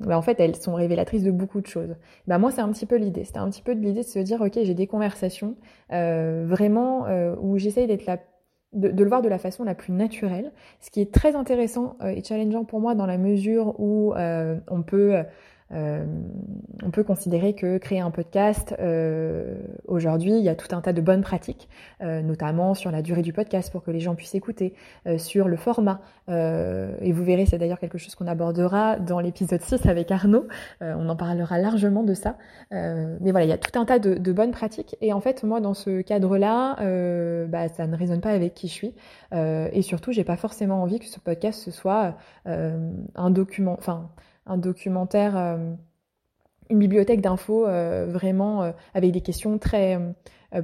bah, 0.00 0.16
en 0.16 0.22
fait 0.22 0.40
elles 0.40 0.56
sont 0.56 0.74
révélatrices 0.74 1.22
de 1.22 1.30
beaucoup 1.30 1.60
de 1.60 1.66
choses. 1.66 1.96
Bah 2.26 2.38
moi 2.38 2.50
c'est 2.50 2.62
un 2.62 2.70
petit 2.70 2.86
peu 2.86 2.96
l'idée, 2.96 3.24
c'était 3.24 3.38
un 3.38 3.50
petit 3.50 3.62
peu 3.62 3.72
l'idée 3.72 4.02
de 4.02 4.06
se 4.06 4.18
dire 4.18 4.40
ok 4.40 4.58
j'ai 4.62 4.74
des 4.74 4.86
conversations 4.86 5.56
euh, 5.92 6.44
vraiment 6.46 7.06
euh, 7.06 7.34
où 7.40 7.58
j'essaye 7.58 7.86
d'être 7.86 8.06
la 8.06 8.18
de, 8.74 9.02
le 9.02 9.08
voir 9.08 9.22
de 9.22 9.28
la 9.28 9.38
façon 9.38 9.64
la 9.64 9.74
plus 9.74 9.92
naturelle, 9.92 10.52
ce 10.80 10.90
qui 10.90 11.00
est 11.00 11.12
très 11.12 11.36
intéressant 11.36 11.96
euh, 12.02 12.08
et 12.08 12.22
challengeant 12.22 12.64
pour 12.64 12.80
moi 12.80 12.94
dans 12.94 13.06
la 13.06 13.18
mesure 13.18 13.78
où 13.78 14.14
on 14.14 14.82
peut 14.82 15.22
euh, 15.72 16.04
on 16.82 16.90
peut 16.90 17.04
considérer 17.04 17.54
que 17.54 17.78
créer 17.78 18.00
un 18.00 18.10
podcast, 18.10 18.74
euh, 18.80 19.56
aujourd'hui, 19.86 20.32
il 20.32 20.44
y 20.44 20.48
a 20.48 20.54
tout 20.54 20.74
un 20.74 20.80
tas 20.80 20.92
de 20.92 21.00
bonnes 21.00 21.22
pratiques, 21.22 21.68
euh, 22.02 22.20
notamment 22.20 22.74
sur 22.74 22.90
la 22.90 23.02
durée 23.02 23.22
du 23.22 23.32
podcast 23.32 23.72
pour 23.72 23.82
que 23.82 23.90
les 23.90 24.00
gens 24.00 24.14
puissent 24.14 24.34
écouter, 24.34 24.74
sur 25.18 25.48
le 25.48 25.56
format. 25.56 26.00
et 26.28 27.12
vous 27.12 27.24
verrez, 27.24 27.46
c'est 27.46 27.58
d'ailleurs 27.58 27.78
quelque 27.78 27.98
chose 27.98 28.14
qu'on 28.14 28.26
abordera 28.26 28.98
dans 28.98 29.20
l'épisode 29.20 29.60
6 29.60 29.86
avec 29.86 30.10
Arnaud. 30.10 30.46
on 30.80 31.08
en 31.08 31.16
parlera 31.16 31.58
largement 31.58 32.02
de 32.02 32.14
ça. 32.14 32.36
mais 32.70 33.30
voilà, 33.30 33.44
il 33.44 33.48
y 33.48 33.52
a 33.52 33.58
tout 33.58 33.78
un 33.78 33.84
tas 33.84 33.98
de, 33.98 34.14
de, 34.14 34.32
bonnes 34.32 34.52
pratiques. 34.52 34.96
Et 35.00 35.12
en 35.12 35.20
fait, 35.20 35.42
moi, 35.42 35.60
dans 35.60 35.74
ce 35.74 36.00
cadre-là, 36.02 36.76
bah, 37.46 37.68
ça 37.68 37.86
ne 37.86 37.96
résonne 37.96 38.20
pas 38.20 38.30
avec 38.30 38.54
qui 38.54 38.68
je 38.68 38.72
suis. 38.72 38.94
et 39.32 39.82
surtout, 39.82 40.12
j'ai 40.12 40.24
pas 40.24 40.36
forcément 40.36 40.82
envie 40.82 40.98
que 40.98 41.06
ce 41.06 41.20
podcast 41.20 41.60
ce 41.60 41.70
soit 41.70 42.16
un 42.46 43.30
document, 43.30 43.76
enfin 43.78 44.08
un 44.46 44.58
documentaire, 44.58 45.36
euh, 45.36 45.74
une 46.70 46.78
bibliothèque 46.78 47.20
d'infos 47.20 47.66
euh, 47.66 48.06
vraiment 48.08 48.62
euh, 48.62 48.72
avec 48.94 49.12
des 49.12 49.20
questions 49.20 49.58
très 49.58 49.98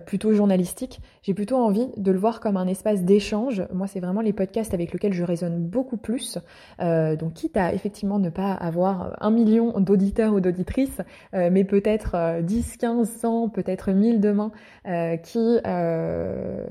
plutôt 0.07 0.33
journalistiques. 0.33 1.01
J'ai 1.23 1.35
plutôt 1.35 1.57
envie 1.57 1.89
de 1.97 2.13
le 2.13 2.19
voir 2.19 2.39
comme 2.39 2.57
un 2.57 2.69
espace 2.69 3.03
d'échange. 3.03 3.65
Moi, 3.73 3.89
c'est 3.89 3.99
vraiment 3.99 4.21
les 4.21 4.33
podcasts 4.33 4.73
avec 4.73 4.93
lesquels 4.93 5.13
je 5.13 5.25
résonne 5.25 5.67
beaucoup 5.67 5.97
plus. 5.97 6.39
donc, 6.79 7.33
quitte 7.35 7.57
à 7.57 7.75
effectivement 7.75 8.21
ne 8.21 8.31
pas 8.31 8.53
avoir 8.53 9.17
un 9.19 9.33
million 9.33 9.81
d'auditeurs 9.81 10.33
ou 10.33 10.39
d'auditrices, 10.39 11.01
mais 11.33 11.65
peut-être 11.65 12.41
10, 12.41 12.77
15, 12.77 13.11
100, 13.11 13.49
peut-être 13.49 13.91
1000 13.91 14.21
demain 14.21 14.53
qui, 15.25 15.59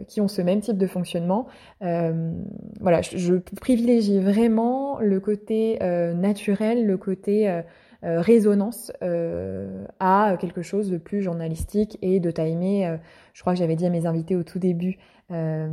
qui 0.07 0.21
ont 0.21 0.29
ce 0.29 0.41
même 0.41 0.62
type 0.62 0.77
de 0.77 0.88
fonctionnement. 0.88 1.48
voilà, 1.81 3.01
je, 3.01 3.17
je, 3.17 3.33
privilégie 3.59 4.21
vraiment 4.21 4.98
le 5.01 5.19
côté 5.19 5.77
naturel, 6.15 6.86
le 6.86 6.98
côté 6.98 7.50
euh, 7.50 7.62
résonance 8.03 8.91
euh, 9.01 9.86
à 10.00 10.38
quelque 10.39 10.62
chose 10.62 10.89
de 10.89 10.98
plus 10.98 11.22
journalistique 11.22 11.98
et 12.01 12.20
de 12.20 12.32
timer. 12.32 12.98
Je 13.39 13.43
crois 13.43 13.53
que 13.53 13.60
j'avais 13.60 13.77
dit 13.77 13.86
à 13.86 13.89
mes 13.89 14.05
invités 14.05 14.36
au 14.36 14.43
tout 14.43 14.60
début 14.60 14.98
euh, 15.31 15.69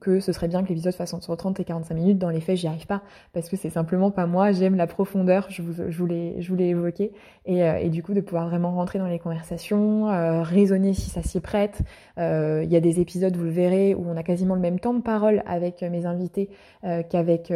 que 0.00 0.20
ce 0.20 0.30
serait 0.30 0.46
bien 0.46 0.62
que 0.62 0.68
l'épisode 0.68 0.94
fasse 0.94 1.12
entre 1.12 1.34
30 1.34 1.58
et 1.58 1.64
45 1.64 1.92
minutes. 1.96 2.18
Dans 2.18 2.30
les 2.30 2.38
faits, 2.38 2.58
j'y 2.58 2.68
arrive 2.68 2.86
pas 2.86 3.02
parce 3.32 3.48
que 3.48 3.56
c'est 3.56 3.70
simplement 3.70 4.12
pas 4.12 4.26
moi. 4.26 4.52
J'aime 4.52 4.76
la 4.76 4.86
profondeur, 4.86 5.46
je, 5.50 5.62
vous, 5.62 5.72
je 5.88 5.98
voulais, 5.98 6.36
je 6.38 6.54
évoquer, 6.54 7.10
et, 7.44 7.64
euh, 7.64 7.78
et, 7.78 7.88
du 7.88 8.04
coup 8.04 8.14
de 8.14 8.20
pouvoir 8.20 8.48
vraiment 8.48 8.70
rentrer 8.70 9.00
dans 9.00 9.08
les 9.08 9.18
conversations, 9.18 10.08
euh, 10.08 10.42
raisonner 10.42 10.94
si 10.94 11.10
ça 11.10 11.24
s'y 11.24 11.40
prête. 11.40 11.80
Il 12.18 12.68
y 12.70 12.76
a 12.76 12.80
des 12.80 13.00
épisodes, 13.00 13.36
vous 13.36 13.46
le 13.46 13.50
verrez, 13.50 13.96
où 13.96 14.04
on 14.08 14.16
a 14.16 14.22
quasiment 14.22 14.54
le 14.54 14.60
même 14.60 14.78
temps 14.78 14.94
de 14.94 15.02
parole 15.02 15.42
avec 15.44 15.82
mes 15.82 16.06
invités 16.06 16.50
qu'avec, 16.82 17.52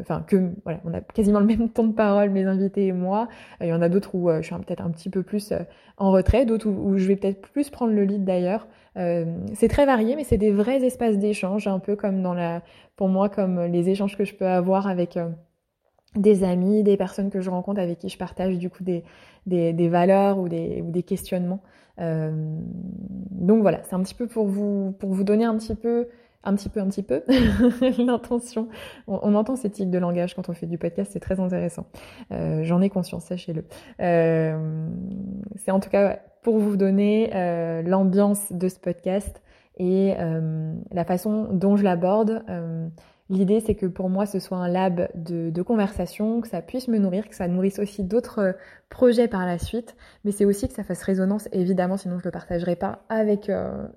enfin 0.00 0.24
que 0.26 0.50
voilà, 0.64 0.80
on 0.84 0.92
a 0.92 1.00
quasiment 1.00 1.38
le 1.38 1.46
même 1.46 1.68
temps 1.68 1.84
de 1.84 1.92
parole 1.92 2.30
mes 2.30 2.46
invités 2.46 2.88
et 2.88 2.92
moi. 2.92 3.28
Il 3.60 3.68
y 3.68 3.72
en 3.72 3.80
a 3.80 3.88
d'autres 3.88 4.16
où 4.16 4.28
je 4.28 4.42
suis 4.42 4.54
peut-être 4.56 4.84
un 4.84 4.90
petit 4.90 5.08
peu 5.10 5.22
plus 5.22 5.52
en 5.98 6.10
retrait, 6.10 6.46
d'autres 6.46 6.68
où, 6.68 6.90
où, 6.90 6.98
je 6.98 7.06
vais 7.06 7.14
peut-être 7.14 7.42
plus 7.42 7.70
prendre 7.70 7.92
le 7.92 8.02
lead 8.02 8.24
d'ailleurs. 8.24 8.66
C'est 8.96 9.68
très 9.68 9.86
varié, 9.86 10.16
mais 10.16 10.24
c'est 10.24 10.38
des 10.38 10.52
vrais 10.52 10.82
espace 10.84 11.18
d'échange, 11.18 11.66
un 11.66 11.78
peu 11.78 11.96
comme 11.96 12.22
dans 12.22 12.34
la, 12.34 12.62
pour 12.96 13.08
moi, 13.08 13.28
comme 13.28 13.60
les 13.60 13.88
échanges 13.88 14.16
que 14.16 14.24
je 14.24 14.34
peux 14.34 14.46
avoir 14.46 14.86
avec 14.86 15.16
euh, 15.16 15.28
des 16.16 16.44
amis, 16.44 16.82
des 16.82 16.96
personnes 16.96 17.30
que 17.30 17.40
je 17.40 17.50
rencontre 17.50 17.80
avec 17.80 17.98
qui 17.98 18.08
je 18.08 18.18
partage 18.18 18.56
du 18.58 18.70
coup 18.70 18.84
des, 18.84 19.88
valeurs 19.88 20.38
ou 20.38 20.48
des, 20.48 20.82
ou 20.82 20.90
des 20.90 21.02
questionnements. 21.02 21.60
Euh, 22.00 22.32
donc 23.30 23.62
voilà, 23.62 23.82
c'est 23.84 23.94
un 23.94 24.02
petit 24.02 24.14
peu 24.14 24.26
pour 24.26 24.46
vous, 24.46 24.94
pour 24.98 25.12
vous 25.12 25.24
donner 25.24 25.44
un 25.44 25.56
petit 25.56 25.74
peu 25.74 26.08
un 26.44 26.54
petit 26.54 26.68
peu, 26.68 26.80
un 26.80 26.88
petit 26.88 27.02
peu 27.02 27.22
l'intention. 27.98 28.68
On, 29.06 29.34
entend 29.34 29.56
ces 29.56 29.70
types 29.70 29.90
de 29.90 29.98
langage 29.98 30.34
quand 30.34 30.48
on 30.48 30.52
fait 30.52 30.66
du 30.66 30.78
podcast, 30.78 31.10
c'est 31.12 31.20
très 31.20 31.40
intéressant. 31.40 31.86
Euh, 32.32 32.62
J'en 32.64 32.80
ai 32.80 32.90
conscience, 32.90 33.24
sachez-le. 33.24 33.64
Euh, 34.00 34.88
c'est 35.56 35.70
en 35.70 35.80
tout 35.80 35.90
cas 35.90 36.20
pour 36.42 36.58
vous 36.58 36.76
donner 36.76 37.30
euh, 37.34 37.82
l'ambiance 37.82 38.52
de 38.52 38.68
ce 38.68 38.78
podcast 38.78 39.42
et 39.76 40.14
la 40.92 41.04
façon 41.04 41.48
dont 41.50 41.76
je 41.76 41.82
l'aborde. 41.82 42.44
Euh, 43.30 43.34
l'idée, 43.34 43.60
c'est 43.60 43.74
que 43.74 43.86
pour 43.86 44.08
moi, 44.08 44.26
ce 44.26 44.38
soit 44.38 44.58
un 44.58 44.68
lab 44.68 45.08
de, 45.14 45.62
conversation, 45.62 46.40
que 46.40 46.48
ça 46.48 46.62
puisse 46.62 46.88
me 46.88 46.98
nourrir, 46.98 47.28
que 47.28 47.34
ça 47.34 47.48
nourrisse 47.48 47.78
aussi 47.78 48.02
d'autres 48.04 48.38
euh, 48.38 48.52
projets 48.88 49.28
par 49.28 49.46
la 49.46 49.58
suite, 49.58 49.96
mais 50.24 50.32
c'est 50.32 50.44
aussi 50.44 50.68
que 50.68 50.74
ça 50.74 50.84
fasse 50.84 51.02
résonance, 51.02 51.48
évidemment, 51.52 51.96
sinon 51.96 52.18
je 52.18 52.24
le 52.24 52.30
partagerai 52.30 52.76
pas 52.76 53.04
avec 53.08 53.50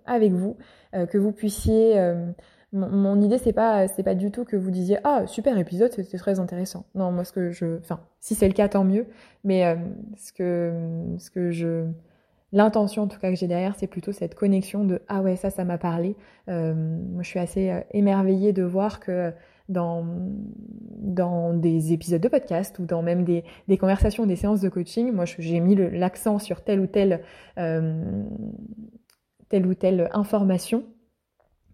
avec 0.06 0.32
vous, 0.32 0.58
que 0.94 1.18
vous 1.18 1.32
puissiez 1.32 1.96
mon, 2.74 3.22
idée 3.22 3.38
c'est 3.38 3.54
pas 3.54 3.88
c'est 3.88 4.04
pas 4.04 4.16
du 4.16 4.30
tout 4.30 4.44
que 4.44 4.58
vous 4.58 4.72
disiez 4.72 4.98
ah 5.06 5.26
super 5.26 5.58
épisode 5.58 5.92
c'était 5.92 6.18
très 6.18 6.40
intéressant. 6.40 6.86
Non 6.96 7.12
moi 7.12 7.24
ce 7.24 7.32
que 7.32 7.52
je 7.52 7.78
enfin 7.78 8.02
si 8.20 8.36
c'est 8.36 8.48
le 8.48 8.54
cas 8.54 8.68
tant 8.68 8.84
mieux. 8.84 9.08
Mais 9.44 9.66
euh, 9.66 9.76
ce 10.18 10.34
que 10.34 10.74
ce 11.18 11.32
que 11.32 11.52
je 11.52 11.86
L'intention 12.54 13.04
en 13.04 13.08
tout 13.08 13.20
cas 13.20 13.30
que 13.30 13.36
j'ai 13.36 13.48
derrière, 13.48 13.75
c'est 13.77 13.88
plutôt 13.88 14.13
cette 14.13 14.34
connexion 14.34 14.86
de 14.86 15.01
ah 15.10 15.22
ouais 15.22 15.36
ça 15.36 15.50
ça 15.50 15.66
m'a 15.66 15.77
parlé. 15.77 16.16
Euh, 16.48 16.74
moi 16.74 17.22
je 17.22 17.27
suis 17.27 17.39
assez 17.39 17.70
euh, 17.70 17.82
émerveillée 17.92 18.54
de 18.54 18.63
voir 18.63 19.01
que 19.01 19.34
dans 19.68 20.06
des 21.54 21.92
épisodes 21.92 22.22
de 22.22 22.30
podcast 22.30 22.80
ou 22.80 22.86
dans 22.86 23.01
même 23.01 23.25
des, 23.25 23.44
conversations, 23.77 24.25
des 24.25 24.38
séances 24.38 24.62
de 24.62 24.70
coaching, 24.70 25.12
moi 25.12 25.25
j'ai 25.25 25.60
mis 25.60 25.75
l'accent 25.75 26.39
sur 26.39 26.63
telle 26.63 26.80
ou 26.80 26.88
telle 26.88 27.22
euh, 27.58 28.24
telle 29.50 29.68
ou 29.68 29.74
telle 29.74 30.10
information. 30.13 30.86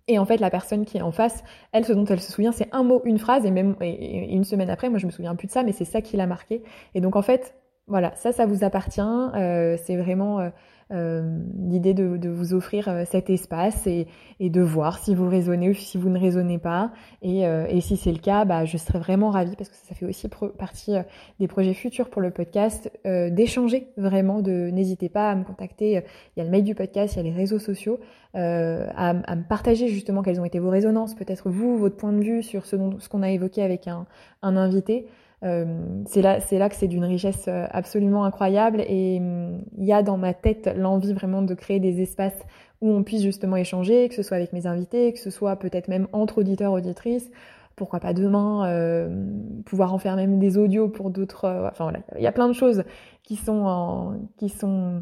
Et 0.07 0.19
en 0.19 0.25
fait, 0.25 0.37
la 0.37 0.49
personne 0.49 0.83
qui 0.83 0.97
est 0.97 1.01
en 1.01 1.13
face, 1.13 1.43
elle, 1.71 1.85
ce 1.85 1.93
dont 1.93 2.03
elle 2.05 2.19
se 2.19 2.31
souvient, 2.31 2.51
c'est 2.51 2.67
un 2.73 2.83
mot, 2.83 3.01
une 3.05 3.19
phrase, 3.19 3.45
et 3.45 3.51
même 3.51 3.77
une 3.79 4.43
semaine 4.43 4.69
après, 4.69 4.89
moi, 4.89 4.99
je 4.99 5.05
me 5.05 5.11
souviens 5.11 5.33
plus 5.33 5.47
de 5.47 5.53
ça, 5.53 5.63
mais 5.63 5.71
c'est 5.71 5.85
ça 5.85 6.01
qui 6.01 6.17
l'a 6.17 6.27
marqué. 6.27 6.61
Et 6.93 6.99
donc, 6.99 7.15
en 7.15 7.21
fait, 7.21 7.55
voilà, 7.87 8.13
ça, 8.15 8.31
ça 8.31 8.45
vous 8.45 8.63
appartient. 8.63 9.01
Euh, 9.01 9.75
c'est 9.83 9.97
vraiment 9.97 10.39
euh, 10.39 10.49
euh, 10.91 11.39
l'idée 11.67 11.93
de, 11.93 12.29
vous 12.29 12.53
offrir 12.53 13.03
cet 13.05 13.29
espace 13.29 13.87
et, 13.87 14.07
de 14.39 14.61
voir 14.61 14.99
si 14.99 15.13
vous 15.13 15.27
raisonnez 15.27 15.69
ou 15.69 15.73
si 15.73 15.97
vous 15.97 16.09
ne 16.09 16.17
raisonnez 16.17 16.59
pas. 16.59 16.93
Et, 17.21 17.45
si 17.81 17.97
c'est 17.97 18.13
le 18.13 18.19
cas, 18.19 18.45
bah, 18.45 18.63
je 18.63 18.77
serais 18.77 18.99
vraiment 18.99 19.31
ravie 19.31 19.55
parce 19.57 19.69
que 19.69 19.75
ça, 19.75 19.95
fait 19.95 20.05
aussi 20.05 20.29
partie 20.57 20.93
des 21.39 21.47
projets 21.47 21.73
futurs 21.73 22.09
pour 22.09 22.21
le 22.21 22.31
podcast, 22.31 22.89
d'échanger 23.05 23.89
vraiment. 23.97 24.41
De 24.41 24.69
n'hésitez 24.69 25.09
pas 25.09 25.31
à 25.31 25.35
me 25.35 25.43
contacter. 25.43 26.03
Il 26.35 26.39
y 26.39 26.41
a 26.41 26.43
le 26.45 26.51
mail 26.51 26.63
du 26.63 26.75
podcast, 26.75 27.15
il 27.15 27.17
y 27.17 27.19
a 27.19 27.23
les 27.23 27.35
réseaux 27.35 27.59
sociaux, 27.59 27.99
à, 28.33 29.13
me 29.13 29.47
partager 29.47 29.89
justement 29.89 30.21
quelles 30.21 30.39
ont 30.39 30.45
été 30.45 30.59
vos 30.59 30.69
résonances, 30.69 31.15
peut-être 31.15 31.49
vous, 31.49 31.77
votre 31.77 31.97
point 31.97 32.13
de 32.13 32.23
vue 32.23 32.43
sur 32.43 32.65
ce, 32.65 32.77
ce 32.99 33.09
qu'on 33.09 33.23
a 33.23 33.29
évoqué 33.29 33.61
avec 33.61 33.87
un 33.87 34.05
invité. 34.41 35.07
Euh, 35.43 35.65
c'est 36.05 36.21
là, 36.21 36.39
là 36.51 36.69
que 36.69 36.75
c'est 36.75 36.87
d'une 36.87 37.03
richesse 37.03 37.45
euh, 37.47 37.65
absolument 37.69 38.23
incroyable 38.23 38.81
et 38.87 39.17
hum, 39.19 39.61
il 39.77 39.83
y 39.85 39.91
a 39.91 40.01
dans 40.01 40.17
ma 40.17 40.33
tête 40.33 40.73
l'envie 40.77 41.13
vraiment 41.13 41.41
de 41.41 41.53
créer 41.53 41.79
des 41.79 42.01
espaces 42.01 42.39
où 42.81 42.89
on 42.89 43.03
puisse 43.03 43.23
justement 43.23 43.57
échanger, 43.57 44.07
que 44.07 44.15
ce 44.15 44.23
soit 44.23 44.37
avec 44.37 44.53
mes 44.53 44.67
invités, 44.67 45.11
que 45.11 45.19
ce 45.19 45.29
soit 45.29 45.57
peut-être 45.57 45.89
même 45.89 46.07
entre 46.13 46.39
auditeurs 46.39 46.71
auditrices. 46.71 47.29
Pourquoi 47.75 47.99
pas 47.99 48.13
demain 48.13 48.67
euh, 48.67 49.25
pouvoir 49.65 49.93
en 49.93 49.97
faire 49.97 50.15
même 50.15 50.39
des 50.39 50.57
audios 50.57 50.87
pour 50.87 51.09
d'autres. 51.09 51.45
Enfin 51.71 51.85
voilà, 51.85 51.99
il 52.15 52.21
y 52.21 52.27
a 52.27 52.31
plein 52.31 52.47
de 52.47 52.53
choses 52.53 52.83
qui 53.23 53.35
sont 53.35 54.27
qui 54.37 54.49
sont 54.49 55.01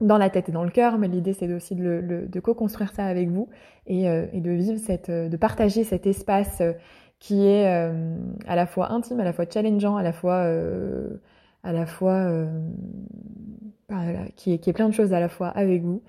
dans 0.00 0.18
la 0.18 0.28
tête 0.28 0.48
et 0.48 0.52
dans 0.52 0.64
le 0.64 0.70
cœur, 0.70 0.98
mais 0.98 1.08
l'idée 1.08 1.32
c'est 1.32 1.52
aussi 1.52 1.74
de 1.74 2.40
co-construire 2.40 2.92
ça 2.92 3.04
avec 3.04 3.28
vous 3.30 3.48
et, 3.86 4.04
et, 4.04 4.40
de 4.40 4.50
vivre 4.50 4.78
cette, 4.78 5.10
de 5.10 5.36
partager 5.36 5.84
cet 5.84 6.06
espace 6.06 6.62
qui 7.18 7.46
est 7.46 7.66
à 7.66 8.56
la 8.56 8.66
fois 8.66 8.92
intime, 8.92 9.20
à 9.20 9.24
la 9.24 9.32
fois 9.32 9.44
challengeant, 9.48 9.96
à 9.96 10.02
la 10.02 10.12
fois 10.12 10.46
à 11.64 11.72
la 11.72 11.86
fois 11.86 12.30
qui, 14.36 14.52
est, 14.52 14.58
qui 14.58 14.70
est 14.70 14.72
plein 14.72 14.88
de 14.88 14.94
choses 14.94 15.12
à 15.12 15.20
la 15.20 15.28
fois 15.28 15.48
avec 15.48 15.82
vous 15.82 16.02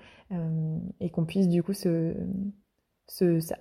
et 1.00 1.10
qu'on 1.10 1.24
puisse 1.24 1.48
du 1.48 1.62
coup 1.62 1.72
se, 1.72 2.14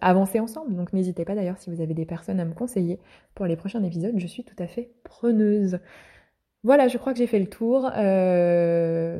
avancer 0.01 0.39
ensemble. 0.39 0.75
Donc 0.75 0.93
n'hésitez 0.93 1.25
pas 1.25 1.35
d'ailleurs 1.35 1.57
si 1.57 1.69
vous 1.69 1.81
avez 1.81 1.93
des 1.93 2.05
personnes 2.05 2.39
à 2.39 2.45
me 2.45 2.53
conseiller 2.53 2.99
pour 3.35 3.45
les 3.45 3.55
prochains 3.55 3.83
épisodes, 3.83 4.13
je 4.17 4.27
suis 4.27 4.43
tout 4.43 4.61
à 4.61 4.67
fait 4.67 4.91
preneuse. 5.03 5.79
Voilà, 6.63 6.89
je 6.89 6.97
crois 6.97 7.13
que 7.13 7.19
j'ai 7.19 7.27
fait 7.27 7.39
le 7.39 7.47
tour. 7.47 7.89
Euh, 7.95 9.17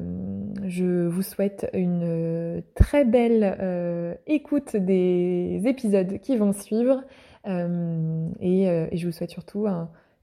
je 0.65 1.07
vous 1.07 1.21
souhaite 1.21 1.69
une 1.74 2.62
très 2.75 3.05
belle 3.05 3.55
euh, 3.62 4.13
écoute 4.27 4.75
des 4.75 5.62
épisodes 5.65 6.19
qui 6.19 6.36
vont 6.36 6.51
suivre. 6.51 7.01
Euh, 7.48 8.29
et, 8.39 8.98
je 8.98 9.05
vous 9.05 9.12
souhaite 9.12 9.31
surtout 9.31 9.67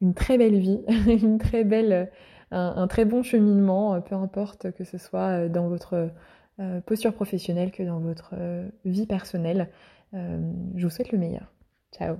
une 0.00 0.14
très 0.14 0.38
belle 0.38 0.58
vie, 0.58 0.80
une 1.08 1.38
très 1.38 1.64
belle, 1.64 2.10
un, 2.50 2.86
très 2.86 3.04
bon 3.04 3.22
cheminement, 3.22 4.00
peu 4.00 4.14
importe 4.14 4.72
que 4.72 4.84
ce 4.84 4.98
soit 4.98 5.48
dans 5.48 5.68
votre 5.68 6.10
posture 6.86 7.12
professionnelle 7.12 7.70
que 7.70 7.82
dans 7.82 8.00
votre 8.00 8.34
vie 8.84 9.06
personnelle. 9.06 9.68
je 10.12 10.82
vous 10.82 10.90
souhaite 10.90 11.12
le 11.12 11.18
meilleur. 11.18 11.52
Ciao 11.92 12.16